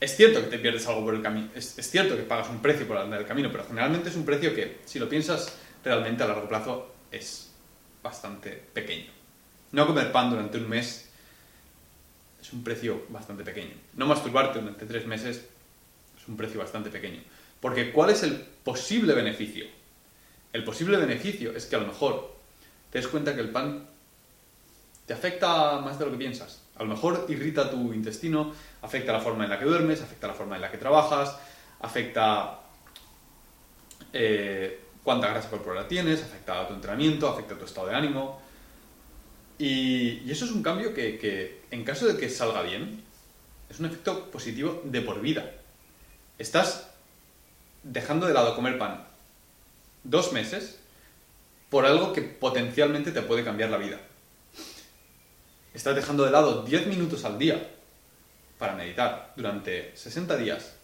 Es 0.00 0.16
cierto 0.16 0.40
que 0.40 0.46
te 0.46 0.58
pierdes 0.58 0.86
algo 0.86 1.04
por 1.04 1.14
el 1.14 1.22
camino, 1.22 1.48
es 1.56 1.74
cierto 1.80 2.16
que 2.16 2.22
pagas 2.22 2.48
un 2.50 2.60
precio 2.60 2.86
por 2.86 2.96
andar 2.96 3.20
el 3.20 3.26
camino, 3.26 3.50
pero 3.50 3.64
generalmente 3.64 4.10
es 4.10 4.16
un 4.16 4.24
precio 4.24 4.54
que, 4.54 4.80
si 4.84 5.00
lo 5.00 5.08
piensas 5.08 5.56
realmente 5.82 6.22
a 6.22 6.28
largo 6.28 6.48
plazo, 6.48 6.94
es 7.10 7.50
bastante 8.02 8.52
pequeño. 8.72 9.10
No 9.72 9.86
comer 9.86 10.12
pan 10.12 10.30
durante 10.30 10.58
un 10.58 10.68
mes 10.68 11.07
es 12.40 12.52
un 12.52 12.62
precio 12.62 13.04
bastante 13.08 13.44
pequeño. 13.44 13.74
No 13.94 14.06
masturbarte 14.06 14.60
durante 14.60 14.86
tres 14.86 15.06
meses 15.06 15.44
es 16.16 16.28
un 16.28 16.36
precio 16.36 16.60
bastante 16.60 16.90
pequeño. 16.90 17.20
Porque 17.60 17.92
¿cuál 17.92 18.10
es 18.10 18.22
el 18.22 18.34
posible 18.34 19.14
beneficio? 19.14 19.66
El 20.52 20.64
posible 20.64 20.96
beneficio 20.96 21.54
es 21.54 21.66
que 21.66 21.76
a 21.76 21.80
lo 21.80 21.86
mejor 21.86 22.34
te 22.90 22.98
des 22.98 23.08
cuenta 23.08 23.34
que 23.34 23.40
el 23.40 23.50
pan 23.50 23.86
te 25.06 25.14
afecta 25.14 25.80
más 25.80 25.98
de 25.98 26.04
lo 26.04 26.12
que 26.12 26.18
piensas. 26.18 26.62
A 26.76 26.82
lo 26.84 26.90
mejor 26.90 27.26
irrita 27.28 27.70
tu 27.70 27.92
intestino, 27.92 28.52
afecta 28.82 29.12
la 29.12 29.20
forma 29.20 29.44
en 29.44 29.50
la 29.50 29.58
que 29.58 29.64
duermes, 29.64 30.00
afecta 30.00 30.28
la 30.28 30.34
forma 30.34 30.56
en 30.56 30.62
la 30.62 30.70
que 30.70 30.78
trabajas, 30.78 31.36
afecta 31.80 32.60
eh, 34.12 34.80
cuánta 35.02 35.28
grasa 35.28 35.50
corporal 35.50 35.88
tienes, 35.88 36.22
afecta 36.22 36.60
a 36.60 36.68
tu 36.68 36.74
entrenamiento, 36.74 37.28
afecta 37.28 37.54
a 37.54 37.58
tu 37.58 37.64
estado 37.64 37.88
de 37.88 37.94
ánimo. 37.94 38.40
Y, 39.58 40.30
eso 40.30 40.44
es 40.44 40.52
un 40.52 40.62
cambio 40.62 40.94
que, 40.94 41.18
que, 41.18 41.62
en 41.70 41.84
caso 41.84 42.06
de 42.06 42.16
que 42.16 42.30
salga 42.30 42.62
bien, 42.62 43.02
es 43.68 43.80
un 43.80 43.86
efecto 43.86 44.30
positivo 44.30 44.82
de 44.84 45.00
por 45.00 45.20
vida. 45.20 45.52
Estás 46.38 46.88
dejando 47.82 48.26
de 48.26 48.34
lado 48.34 48.54
comer 48.54 48.78
pan 48.78 49.04
dos 50.04 50.32
meses 50.32 50.78
por 51.70 51.84
algo 51.84 52.12
que 52.12 52.22
potencialmente 52.22 53.12
te 53.12 53.22
puede 53.22 53.44
cambiar 53.44 53.70
la 53.70 53.76
vida. 53.76 54.00
Estás 55.74 55.94
dejando 55.94 56.24
de 56.24 56.30
lado 56.30 56.62
10 56.62 56.86
minutos 56.86 57.24
al 57.24 57.38
día 57.38 57.70
para 58.58 58.74
meditar 58.74 59.32
durante 59.36 59.94
60 59.96 60.36
días 60.36 60.74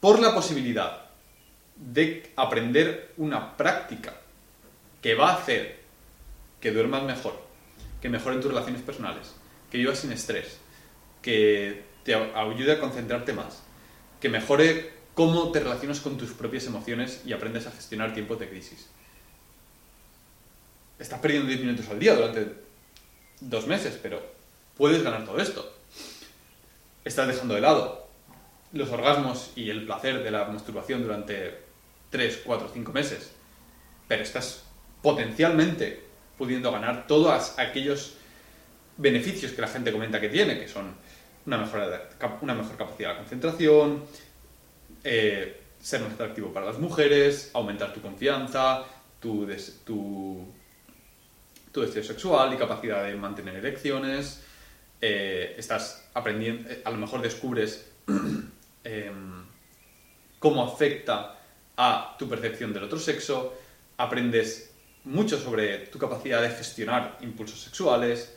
por 0.00 0.18
la 0.18 0.34
posibilidad 0.34 1.04
de 1.76 2.32
aprender 2.36 3.12
una 3.18 3.56
práctica 3.56 4.14
que 5.02 5.14
va 5.14 5.30
a 5.30 5.36
hacer 5.36 5.80
que 6.60 6.72
duermas 6.72 7.02
mejor, 7.04 7.40
que 8.00 8.08
mejoren 8.08 8.40
tus 8.40 8.50
relaciones 8.50 8.82
personales, 8.82 9.34
que 9.70 9.78
vivas 9.78 9.98
sin 9.98 10.12
estrés, 10.12 10.58
que 11.22 11.84
te 12.04 12.14
ayude 12.14 12.72
a 12.72 12.80
concentrarte 12.80 13.32
más, 13.32 13.62
que 14.20 14.28
mejore 14.28 14.92
cómo 15.14 15.52
te 15.52 15.60
relacionas 15.60 16.00
con 16.00 16.16
tus 16.16 16.30
propias 16.30 16.66
emociones 16.66 17.22
y 17.24 17.32
aprendes 17.32 17.66
a 17.66 17.72
gestionar 17.72 18.14
tiempos 18.14 18.38
de 18.38 18.48
crisis. 18.48 18.88
Estás 20.98 21.20
perdiendo 21.20 21.48
10 21.48 21.60
minutos 21.60 21.88
al 21.88 21.98
día 21.98 22.14
durante 22.14 22.54
dos 23.40 23.66
meses, 23.66 23.98
pero 24.02 24.22
puedes 24.76 25.02
ganar 25.02 25.24
todo 25.24 25.38
esto. 25.40 25.74
Estás 27.04 27.28
dejando 27.28 27.54
de 27.54 27.60
lado 27.62 28.08
los 28.72 28.90
orgasmos 28.90 29.50
y 29.56 29.70
el 29.70 29.84
placer 29.84 30.22
de 30.22 30.30
la 30.30 30.44
masturbación 30.44 31.02
durante 31.02 31.58
3, 32.10 32.42
4, 32.44 32.70
5 32.72 32.92
meses, 32.92 33.32
pero 34.06 34.22
estás 34.22 34.64
potencialmente 35.02 36.09
pudiendo 36.40 36.72
ganar 36.72 37.06
todos 37.06 37.58
aquellos 37.58 38.14
beneficios 38.96 39.52
que 39.52 39.60
la 39.60 39.68
gente 39.68 39.92
comenta 39.92 40.18
que 40.18 40.30
tiene, 40.30 40.58
que 40.58 40.66
son 40.66 40.94
una 41.44 41.58
mejor, 41.58 42.08
una 42.40 42.54
mejor 42.54 42.78
capacidad 42.78 43.10
de 43.10 43.16
concentración, 43.18 44.04
eh, 45.04 45.60
ser 45.78 46.00
más 46.00 46.14
atractivo 46.14 46.50
para 46.50 46.64
las 46.64 46.78
mujeres, 46.78 47.50
aumentar 47.52 47.92
tu 47.92 48.00
confianza, 48.00 48.84
tu, 49.20 49.44
des, 49.44 49.80
tu, 49.84 50.46
deseo 51.74 52.02
sexual 52.02 52.54
y 52.54 52.56
capacidad 52.56 53.04
de 53.04 53.14
mantener 53.16 53.56
erecciones. 53.56 54.42
Eh, 54.98 55.56
estás 55.58 56.08
aprendiendo, 56.14 56.70
a 56.82 56.90
lo 56.90 56.96
mejor 56.96 57.20
descubres 57.20 57.86
eh, 58.84 59.12
cómo 60.38 60.64
afecta 60.64 61.36
a 61.76 62.16
tu 62.18 62.26
percepción 62.26 62.72
del 62.72 62.84
otro 62.84 62.98
sexo, 62.98 63.52
aprendes 63.98 64.69
mucho 65.04 65.38
sobre 65.38 65.78
tu 65.86 65.98
capacidad 65.98 66.42
de 66.42 66.50
gestionar 66.50 67.18
impulsos 67.20 67.60
sexuales. 67.60 68.36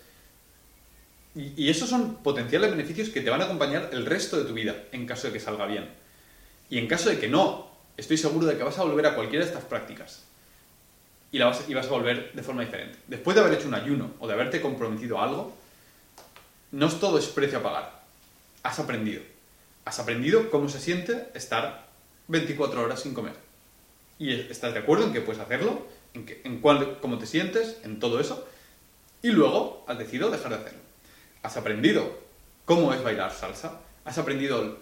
Y, 1.36 1.70
esos 1.70 1.90
son 1.90 2.16
potenciales 2.18 2.72
beneficios 2.72 3.10
que 3.10 3.22
te 3.22 3.30
van 3.30 3.42
a 3.42 3.46
acompañar 3.46 3.90
el 3.92 4.06
resto 4.06 4.38
de 4.38 4.46
tu 4.46 4.54
vida 4.54 4.76
en 4.92 5.06
caso 5.06 5.28
de 5.28 5.34
que 5.34 5.40
salga 5.40 5.66
bien. 5.66 5.90
Y 6.70 6.78
en 6.78 6.88
caso 6.88 7.10
de 7.10 7.20
que 7.20 7.28
no, 7.28 7.68
estoy 7.98 8.18
seguro 8.18 8.46
de 8.46 8.58
que 8.58 8.64
vas 8.64 8.78
a 8.78 8.84
volver 8.84 9.06
a 9.08 9.16
cualquiera 9.16 9.44
de 9.44 9.52
estas 9.52 9.66
prácticas. 9.66 10.24
Y, 11.32 11.40
la 11.40 11.48
vas, 11.48 11.64
y 11.68 11.74
vas 11.74 11.88
a 11.88 11.92
volver 11.92 12.32
de 12.34 12.44
forma 12.44 12.64
diferente. 12.64 13.00
Después 13.08 13.36
de 13.36 13.42
haber 13.42 13.56
hecho 13.56 13.68
un 13.68 13.74
ayuno 13.74 14.12
o 14.20 14.28
de 14.28 14.34
haberte 14.34 14.62
comprometido 14.62 15.20
a 15.20 15.24
algo, 15.24 15.56
no 16.72 16.88
es 16.88 17.00
todo 17.00 17.18
es 17.18 17.26
precio 17.26 17.60
a 17.60 17.64
pagar. 17.64 18.04
Has 18.62 18.80
aprendido. 18.80 19.22
Has 19.86 20.00
aprendido 20.00 20.50
cómo 20.50 20.70
se 20.70 20.80
siente 20.80 21.30
estar 21.34 21.88
24 22.28 22.82
horas 22.82 23.02
sin 23.02 23.14
comer. 23.14 23.34
Y 24.20 24.34
estás 24.34 24.74
de 24.74 24.80
acuerdo 24.80 25.06
en 25.06 25.14
que 25.14 25.22
puedes 25.22 25.42
hacerlo, 25.42 25.86
en, 26.14 26.26
que, 26.26 26.42
cuál, 26.62 27.00
cómo 27.00 27.18
te 27.18 27.26
sientes, 27.26 27.80
en 27.84 28.00
todo 28.00 28.20
eso. 28.20 28.48
Y 29.22 29.30
luego 29.30 29.86
has 29.88 29.98
decidido 29.98 30.30
dejar 30.30 30.50
de 30.50 30.58
hacerlo. 30.58 30.80
Has 31.42 31.58
aprendido 31.58 32.20
cómo 32.66 32.94
es 32.94 33.04
bailar 33.04 33.32
salsa. 33.32 33.82
Has 34.06 34.18
aprendido 34.18 34.80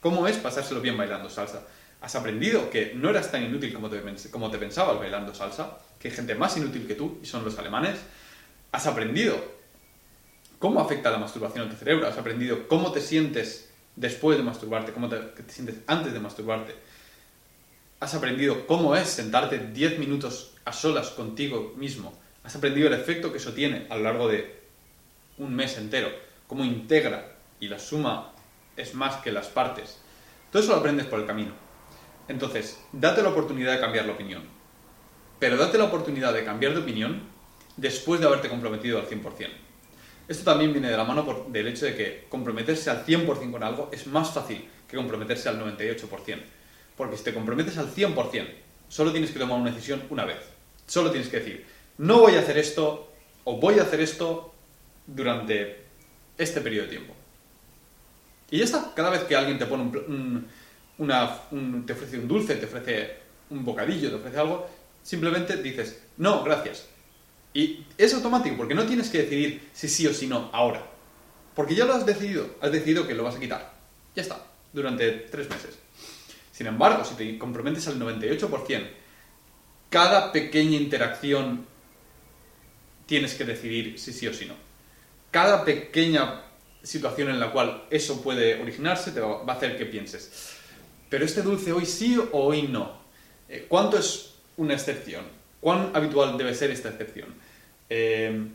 cómo 0.00 0.26
es 0.26 0.36
pasárselo 0.36 0.80
bien 0.80 0.96
bailando 0.96 1.30
salsa. 1.30 1.62
Has 2.00 2.14
aprendido 2.14 2.70
que 2.70 2.92
no 2.94 3.10
eras 3.10 3.30
tan 3.30 3.44
inútil 3.44 3.74
como 3.74 3.90
te, 3.90 4.02
como 4.30 4.50
te 4.50 4.58
pensabas 4.58 4.98
bailando 4.98 5.34
salsa, 5.34 5.78
que 5.98 6.08
hay 6.08 6.14
gente 6.14 6.34
más 6.34 6.56
inútil 6.56 6.86
que 6.86 6.94
tú, 6.94 7.18
y 7.22 7.26
son 7.26 7.44
los 7.44 7.58
alemanes. 7.58 7.98
Has 8.72 8.86
aprendido 8.86 9.36
cómo 10.58 10.80
afecta 10.80 11.10
la 11.10 11.18
masturbación 11.18 11.66
a 11.66 11.70
tu 11.70 11.76
cerebro. 11.76 12.06
Has 12.06 12.16
aprendido 12.16 12.68
cómo 12.68 12.92
te 12.92 13.00
sientes 13.00 13.70
después 13.96 14.38
de 14.38 14.44
masturbarte, 14.44 14.92
cómo 14.92 15.08
te 15.08 15.52
sientes 15.52 15.76
antes 15.86 16.12
de 16.12 16.20
masturbarte. 16.20 16.74
Has 17.98 18.14
aprendido 18.14 18.66
cómo 18.66 18.96
es 18.96 19.08
sentarte 19.08 19.58
10 19.58 19.98
minutos 19.98 20.54
a 20.70 20.72
solas 20.72 21.10
contigo 21.10 21.74
mismo. 21.76 22.16
Has 22.44 22.54
aprendido 22.54 22.86
el 22.86 22.94
efecto 22.94 23.32
que 23.32 23.38
eso 23.38 23.52
tiene 23.52 23.86
a 23.90 23.96
lo 23.96 24.04
largo 24.04 24.28
de 24.28 24.60
un 25.38 25.52
mes 25.52 25.76
entero. 25.76 26.08
Cómo 26.46 26.64
integra 26.64 27.36
y 27.58 27.66
la 27.66 27.80
suma 27.80 28.32
es 28.76 28.94
más 28.94 29.16
que 29.16 29.32
las 29.32 29.48
partes. 29.48 29.98
Todo 30.52 30.62
eso 30.62 30.72
lo 30.72 30.78
aprendes 30.78 31.06
por 31.06 31.18
el 31.18 31.26
camino. 31.26 31.52
Entonces, 32.28 32.80
date 32.92 33.20
la 33.22 33.30
oportunidad 33.30 33.72
de 33.72 33.80
cambiar 33.80 34.06
la 34.06 34.12
opinión. 34.12 34.42
Pero 35.40 35.56
date 35.56 35.76
la 35.76 35.84
oportunidad 35.84 36.32
de 36.32 36.44
cambiar 36.44 36.72
de 36.72 36.80
opinión 36.80 37.22
después 37.76 38.20
de 38.20 38.28
haberte 38.28 38.48
comprometido 38.48 39.00
al 39.00 39.08
100%. 39.08 39.48
Esto 40.28 40.44
también 40.44 40.72
viene 40.72 40.88
de 40.88 40.96
la 40.96 41.02
mano 41.02 41.24
por, 41.24 41.48
del 41.48 41.66
hecho 41.66 41.86
de 41.86 41.96
que 41.96 42.26
comprometerse 42.28 42.90
al 42.90 43.04
100% 43.04 43.50
con 43.50 43.64
algo 43.64 43.88
es 43.92 44.06
más 44.06 44.30
fácil 44.30 44.68
que 44.86 44.96
comprometerse 44.96 45.48
al 45.48 45.60
98%. 45.60 46.40
Porque 46.96 47.16
si 47.16 47.24
te 47.24 47.34
comprometes 47.34 47.76
al 47.76 47.92
100%, 47.92 48.48
solo 48.88 49.10
tienes 49.10 49.32
que 49.32 49.40
tomar 49.40 49.58
una 49.58 49.70
decisión 49.70 50.04
una 50.10 50.24
vez. 50.24 50.59
Solo 50.90 51.12
tienes 51.12 51.28
que 51.28 51.38
decir, 51.38 51.64
no 51.98 52.18
voy 52.18 52.34
a 52.34 52.40
hacer 52.40 52.58
esto 52.58 53.12
o 53.44 53.58
voy 53.58 53.78
a 53.78 53.82
hacer 53.82 54.00
esto 54.00 54.52
durante 55.06 55.84
este 56.36 56.60
periodo 56.60 56.86
de 56.86 56.90
tiempo. 56.90 57.14
Y 58.50 58.58
ya 58.58 58.64
está, 58.64 58.92
cada 58.92 59.10
vez 59.10 59.22
que 59.22 59.36
alguien 59.36 59.56
te 59.56 59.66
pone 59.66 59.84
un, 59.84 60.48
una, 60.98 61.42
te 61.86 61.92
ofrece 61.92 62.18
un 62.18 62.26
dulce, 62.26 62.56
te 62.56 62.66
ofrece 62.66 63.18
un 63.50 63.64
bocadillo, 63.64 64.08
te 64.08 64.16
ofrece 64.16 64.38
algo, 64.38 64.68
simplemente 65.00 65.58
dices, 65.58 66.02
no, 66.16 66.42
gracias. 66.42 66.88
Y 67.54 67.86
es 67.96 68.12
automático, 68.12 68.56
porque 68.56 68.74
no 68.74 68.84
tienes 68.84 69.10
que 69.10 69.18
decidir 69.18 69.70
si 69.72 69.86
sí 69.86 70.08
o 70.08 70.12
si 70.12 70.26
no 70.26 70.50
ahora. 70.52 70.84
Porque 71.54 71.76
ya 71.76 71.84
lo 71.84 71.94
has 71.94 72.04
decidido, 72.04 72.56
has 72.60 72.72
decidido 72.72 73.06
que 73.06 73.14
lo 73.14 73.22
vas 73.22 73.36
a 73.36 73.40
quitar. 73.40 73.74
Ya 74.16 74.22
está, 74.22 74.44
durante 74.72 75.08
tres 75.08 75.48
meses. 75.48 75.78
Sin 76.50 76.66
embargo, 76.66 77.04
si 77.04 77.14
te 77.14 77.38
comprometes 77.38 77.86
al 77.86 78.00
98%, 78.00 78.99
cada 79.90 80.32
pequeña 80.32 80.76
interacción 80.76 81.66
tienes 83.06 83.34
que 83.34 83.44
decidir 83.44 83.98
si 83.98 84.12
sí 84.12 84.26
o 84.28 84.32
si 84.32 84.46
no. 84.46 84.54
Cada 85.32 85.64
pequeña 85.64 86.42
situación 86.82 87.28
en 87.28 87.40
la 87.40 87.52
cual 87.52 87.84
eso 87.90 88.22
puede 88.22 88.62
originarse 88.62 89.10
te 89.10 89.20
va 89.20 89.42
a 89.46 89.52
hacer 89.52 89.76
que 89.76 89.84
pienses, 89.84 90.56
pero 91.10 91.24
este 91.24 91.42
dulce 91.42 91.72
hoy 91.72 91.84
sí 91.84 92.16
o 92.16 92.28
hoy 92.32 92.62
no. 92.62 93.00
Eh, 93.48 93.66
¿Cuánto 93.68 93.98
es 93.98 94.34
una 94.56 94.74
excepción? 94.74 95.24
¿Cuán 95.60 95.90
habitual 95.92 96.38
debe 96.38 96.54
ser 96.54 96.70
esta 96.70 96.88
excepción? 96.90 97.34
Eh, 97.90 98.46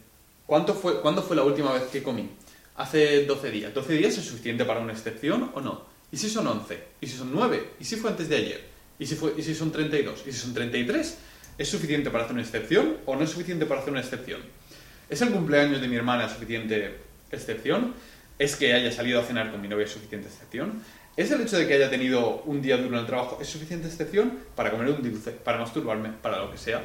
¿cuánto 0.48 0.74
fue, 0.74 1.01
¿Cuándo 1.01 1.22
fue 1.22 1.36
la 1.36 1.44
última 1.44 1.74
vez 1.74 1.84
que 1.84 2.01
comí? 2.01 2.30
Hace 2.77 3.25
12 3.25 3.51
días. 3.51 3.74
¿12 3.74 3.88
días 3.88 4.18
es 4.18 4.25
suficiente 4.25 4.63
para 4.63 4.80
una 4.80 4.94
excepción 4.94 5.51
o 5.54 5.62
no? 5.62 5.86
¿Y 6.12 6.18
si 6.18 6.30
son 6.30 6.48
11? 6.48 6.80
¿Y 7.01 7.08
si 7.08 7.18
son 7.18 7.32
9? 7.34 7.72
¿Y 7.80 7.84
si 7.84 7.98
fue 7.98 8.10
antes 8.10 8.30
de 8.30 8.38
ayer? 8.38 8.75
¿Y 8.98 9.06
si, 9.06 9.16
fue, 9.16 9.34
¿Y 9.38 9.42
si 9.42 9.56
son 9.56 9.72
32? 9.72 10.24
¿Y 10.25 10.32
si 10.32 10.40
son 10.40 10.54
33? 10.54 11.18
¿Es 11.58 11.70
suficiente 11.70 12.10
para 12.10 12.24
hacer 12.24 12.34
una 12.34 12.44
excepción 12.44 12.98
o 13.06 13.16
no 13.16 13.24
es 13.24 13.30
suficiente 13.30 13.66
para 13.66 13.82
hacer 13.82 13.92
una 13.92 14.02
excepción? 14.02 14.42
¿Es 15.10 15.22
el 15.22 15.32
cumpleaños 15.32 15.82
de 15.82 15.88
mi 15.88 15.96
hermana 15.96 16.28
suficiente 16.30 16.98
excepción? 17.32 17.94
¿Es 18.38 18.56
que 18.56 18.74
haya 18.74 18.92
salido 18.92 19.20
a 19.20 19.24
cenar 19.24 19.52
con 19.52 19.62
mi 19.62 19.68
novia 19.68 19.88
suficiente 19.88 20.28
excepción? 20.28 20.82
¿Es 21.16 21.32
el 21.32 21.42
hecho 21.42 21.58
de 21.58 21.68
que 21.68 21.75
haya 21.75 21.90
tenido 21.90 22.42
un 22.44 22.62
día 22.62 22.75
duro 22.75 22.96
en 22.96 23.02
el 23.02 23.06
trabajo 23.06 23.40
es 23.42 23.48
suficiente 23.48 23.88
excepción 23.88 24.38
para 24.56 24.72
comer 24.72 24.90
un 24.90 25.02
dulce, 25.02 25.32
para 25.32 25.58
masturbarme, 25.58 26.10
para 26.22 26.40
lo 26.40 26.52
que 26.52 26.58
sea? 26.58 26.84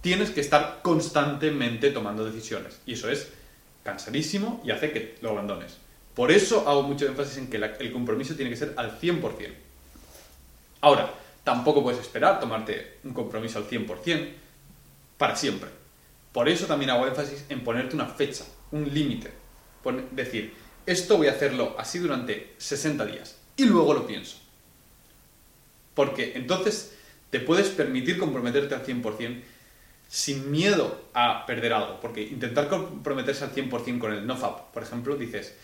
Tienes 0.00 0.30
que 0.30 0.40
estar 0.40 0.80
constantemente 0.82 1.90
tomando 1.90 2.24
decisiones. 2.24 2.80
Y 2.86 2.94
eso 2.94 3.10
es 3.10 3.28
cansadísimo 3.82 4.62
y 4.64 4.70
hace 4.70 4.90
que 4.90 5.16
lo 5.20 5.30
abandones. 5.30 5.76
Por 6.14 6.30
eso 6.30 6.66
hago 6.68 6.82
mucho 6.82 7.06
énfasis 7.06 7.38
en 7.38 7.48
que 7.48 7.56
el 7.56 7.92
compromiso 7.92 8.34
tiene 8.34 8.50
que 8.50 8.56
ser 8.56 8.72
al 8.76 8.98
100%. 8.98 9.50
Ahora, 10.80 11.12
tampoco 11.44 11.82
puedes 11.82 12.00
esperar 12.00 12.40
tomarte 12.40 12.98
un 13.04 13.12
compromiso 13.12 13.58
al 13.58 13.68
100% 13.68 14.32
para 15.18 15.36
siempre. 15.36 15.70
Por 16.32 16.48
eso 16.48 16.66
también 16.66 16.90
hago 16.90 17.06
énfasis 17.06 17.44
en 17.48 17.62
ponerte 17.62 17.94
una 17.94 18.06
fecha, 18.06 18.44
un 18.70 18.92
límite. 18.92 19.32
Decir, 20.12 20.54
esto 20.86 21.16
voy 21.16 21.26
a 21.26 21.32
hacerlo 21.32 21.74
así 21.78 21.98
durante 21.98 22.54
60 22.58 23.04
días 23.06 23.36
y 23.56 23.64
luego 23.64 23.94
lo 23.94 24.06
pienso. 24.06 24.38
Porque 25.94 26.32
entonces 26.36 26.96
te 27.30 27.40
puedes 27.40 27.68
permitir 27.68 28.18
comprometerte 28.18 28.74
al 28.74 28.86
100% 28.86 29.42
sin 30.08 30.50
miedo 30.50 31.08
a 31.14 31.44
perder 31.46 31.72
algo. 31.72 32.00
Porque 32.00 32.22
intentar 32.22 32.68
comprometerse 32.68 33.44
al 33.44 33.54
100% 33.54 33.98
con 33.98 34.12
el 34.12 34.26
NoFap, 34.26 34.72
por 34.72 34.82
ejemplo, 34.82 35.16
dices, 35.16 35.54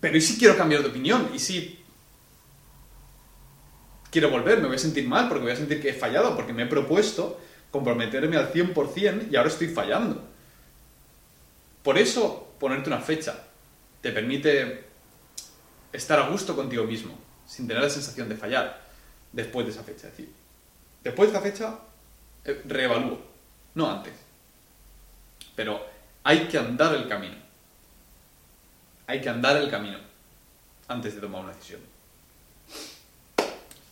pero 0.00 0.16
¿y 0.16 0.20
si 0.20 0.38
quiero 0.38 0.56
cambiar 0.56 0.82
de 0.82 0.88
opinión? 0.88 1.30
¿Y 1.34 1.38
si 1.38 1.81
quiero 4.12 4.30
volver? 4.30 4.60
Me 4.60 4.68
voy 4.68 4.76
a 4.76 4.78
sentir 4.78 5.08
mal 5.08 5.28
porque 5.28 5.42
voy 5.42 5.52
a 5.52 5.56
sentir 5.56 5.82
que 5.82 5.88
he 5.88 5.94
fallado, 5.94 6.36
porque 6.36 6.52
me 6.52 6.64
he 6.64 6.66
propuesto 6.66 7.40
comprometerme 7.72 8.36
al 8.36 8.52
100% 8.52 9.32
y 9.32 9.34
ahora 9.34 9.48
estoy 9.48 9.68
fallando. 9.68 10.22
Por 11.82 11.98
eso, 11.98 12.54
ponerte 12.60 12.88
una 12.88 13.00
fecha 13.00 13.46
te 14.02 14.10
permite 14.10 14.84
estar 15.92 16.18
a 16.18 16.28
gusto 16.28 16.54
contigo 16.54 16.84
mismo, 16.84 17.16
sin 17.46 17.66
tener 17.66 17.82
la 17.82 17.88
sensación 17.88 18.28
de 18.28 18.36
fallar 18.36 18.82
después 19.32 19.64
de 19.64 19.72
esa 19.72 19.84
fecha. 19.84 20.08
Es 20.08 20.16
decir, 20.16 20.32
después 21.02 21.30
de 21.30 21.38
esa 21.38 21.44
fecha, 21.44 21.78
eh, 22.44 22.62
reevalúo, 22.66 23.20
no 23.74 23.90
antes. 23.90 24.14
Pero 25.54 25.86
hay 26.24 26.48
que 26.48 26.58
andar 26.58 26.94
el 26.94 27.08
camino. 27.08 27.36
Hay 29.06 29.20
que 29.20 29.28
andar 29.28 29.56
el 29.56 29.70
camino 29.70 29.98
antes 30.88 31.14
de 31.14 31.20
tomar 31.20 31.44
una 31.44 31.52
decisión. 31.52 31.91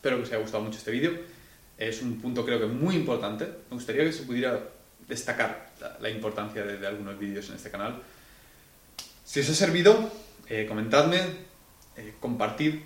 Espero 0.00 0.16
que 0.16 0.22
os 0.22 0.28
haya 0.30 0.40
gustado 0.40 0.64
mucho 0.64 0.78
este 0.78 0.90
vídeo. 0.90 1.12
Es 1.76 2.00
un 2.00 2.18
punto 2.22 2.42
creo 2.42 2.58
que 2.58 2.64
muy 2.64 2.96
importante. 2.96 3.44
Me 3.68 3.76
gustaría 3.76 4.02
que 4.02 4.14
se 4.14 4.22
pudiera 4.22 4.58
destacar 5.06 5.72
la, 6.00 6.08
importancia 6.08 6.64
de, 6.64 6.86
algunos 6.86 7.18
vídeos 7.18 7.50
en 7.50 7.56
este 7.56 7.70
canal. 7.70 8.00
Si 9.26 9.40
os 9.40 9.50
ha 9.50 9.54
servido, 9.54 10.10
eh, 10.48 10.64
comentadme, 10.66 11.20
eh, 11.98 12.14
compartid 12.18 12.76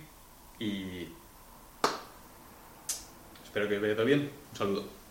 y 0.59 1.07
espero 3.45 3.69
que 3.69 3.77
os 3.77 3.81
vaya 3.81 3.95
todo 3.95 4.05
bien. 4.05 4.29
Un 4.51 4.57
saludo. 4.57 5.04